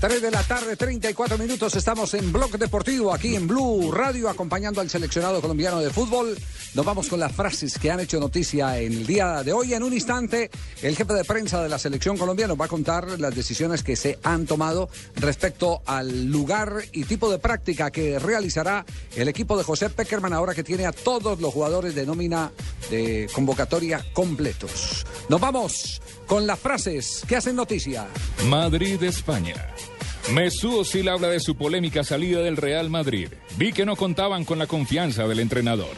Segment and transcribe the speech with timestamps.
[0.00, 1.76] 3 de la tarde, 34 minutos.
[1.76, 6.38] Estamos en Blog Deportivo, aquí en Blue Radio, acompañando al seleccionado colombiano de fútbol.
[6.72, 9.74] Nos vamos con las frases que han hecho noticia en el día de hoy.
[9.74, 10.50] En un instante,
[10.80, 14.18] el jefe de prensa de la selección colombiana va a contar las decisiones que se
[14.22, 18.86] han tomado respecto al lugar y tipo de práctica que realizará
[19.16, 22.52] el equipo de José Peckerman ahora que tiene a todos los jugadores de nómina
[22.90, 25.04] de convocatoria completos.
[25.28, 28.06] Nos vamos con las frases que hacen noticia.
[28.46, 29.56] Madrid, España.
[30.32, 33.30] Mesut Özil habla de su polémica salida del Real Madrid.
[33.56, 35.90] Vi que no contaban con la confianza del entrenador.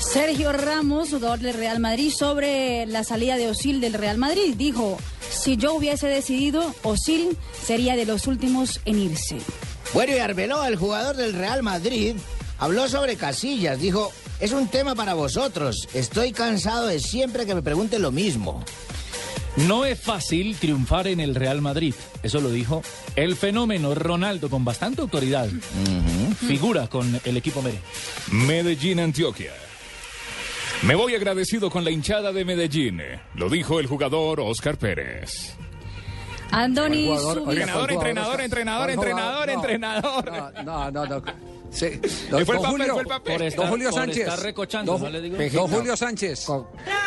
[0.00, 4.98] Sergio Ramos, jugador del Real Madrid, sobre la salida de Osil del Real Madrid, dijo,
[5.30, 9.38] si yo hubiese decidido, Osil sería de los últimos en irse.
[9.94, 12.16] Bueno, y Arbeloa, el jugador del Real Madrid,
[12.58, 13.78] habló sobre Casillas.
[13.78, 14.10] Dijo,
[14.40, 15.88] es un tema para vosotros.
[15.94, 18.64] Estoy cansado de siempre que me pregunten lo mismo.
[19.56, 21.94] No es fácil triunfar en el Real Madrid.
[22.22, 22.82] Eso lo dijo
[23.16, 25.48] el fenómeno Ronaldo con bastante autoridad.
[26.46, 27.78] Figura con el equipo Mere.
[28.30, 29.52] Medellín, Antioquia.
[30.82, 33.00] Me voy agradecido con la hinchada de Medellín.
[33.34, 35.54] Lo dijo el jugador Oscar Pérez.
[36.50, 40.32] Andoni Entrenador, ¿cuál entrenador, entrenador, entrenador, No, entrenador.
[40.64, 41.22] No, no, no.
[41.72, 41.88] Sí.
[42.30, 43.32] Fue el Don papel, Julio, fue el papel.
[43.32, 44.18] Por don estar- Julio por Sánchez.
[44.18, 45.36] estar recochando, Don, ¿no le digo?
[45.36, 46.44] don Julio Sánchez.
[46.44, 46.66] Con-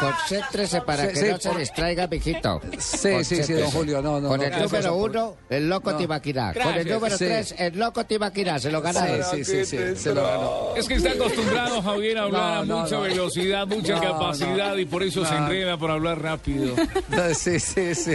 [0.00, 2.60] concéntrese para Sí, que sí, no se por- distraiga, mijito.
[2.78, 3.70] Sí, sí, sí, don.
[3.70, 4.02] Julio.
[4.02, 5.98] No, no, Con el gracias, número don uno, el loco No.
[5.98, 6.52] Tibaquirá.
[6.54, 7.24] Con el número Sí.
[7.24, 8.58] tres, el loco Tibaquirá.
[8.58, 9.22] Se lo ganaron.
[9.30, 10.76] Sí, sí, sí, sí, se lo ganó.
[10.76, 13.02] Es que está acostumbrado Javier a hablar No, a mucha no.
[13.02, 14.78] velocidad, mucha No, capacidad no.
[14.78, 16.74] y por eso se enreda por hablar rápido.
[17.36, 18.12] Sí, sí, sí.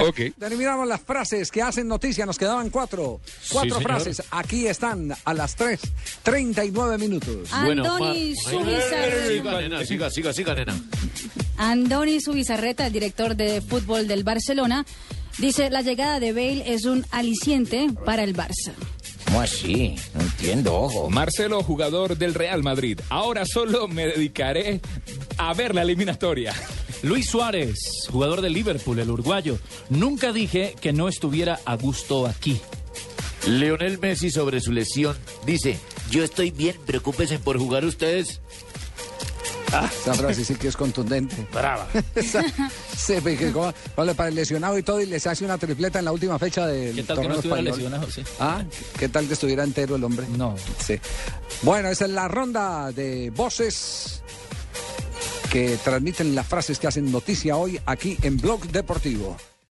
[0.00, 0.34] Ok.
[0.38, 2.26] Terminamos las frases que hacen noticia.
[2.26, 3.20] Nos quedaban cuatro.
[3.52, 4.22] Cuatro frases.
[4.30, 5.80] Aquí están a las 3,
[6.22, 7.52] 39 minutos.
[7.52, 9.84] Andoni Zubizarreta.
[9.84, 10.74] siga, siga, siga, nena.
[11.58, 14.86] Andoni Zubizarreta, el director de fútbol del Barcelona,
[15.36, 18.72] dice la llegada de Bale es un aliciente para el Barça.
[19.26, 19.96] ¿Cómo así?
[20.14, 21.10] No entiendo, ojo.
[21.10, 22.98] Marcelo, jugador del Real Madrid.
[23.10, 24.80] Ahora solo me dedicaré
[25.36, 26.54] a ver la eliminatoria.
[27.02, 27.78] Luis Suárez,
[28.10, 29.58] jugador de Liverpool, el uruguayo.
[29.90, 32.58] Nunca dije que no estuviera a gusto aquí.
[33.48, 35.16] Leonel Messi sobre su lesión
[35.46, 35.78] dice,
[36.10, 38.40] yo estoy bien, preocúpense por jugar ustedes.
[39.68, 41.46] Esa frase sí que es contundente.
[41.52, 41.86] Brava.
[42.14, 42.42] Esa-
[42.96, 46.06] sí, porque como- vale, para el lesionado y todo, y les hace una tripleta en
[46.06, 47.76] la última fecha del ¿Qué tal que torneo no estuviera español.
[47.92, 48.10] lesionado?
[48.10, 48.22] Sí.
[48.40, 48.64] Ah,
[48.98, 50.26] ¿qué tal que estuviera entero el hombre?
[50.36, 50.54] No.
[50.84, 50.98] Sí.
[51.62, 54.22] Bueno, esa es la ronda de voces
[55.50, 59.36] que transmiten las frases que hacen noticia hoy aquí en Blog Deportivo.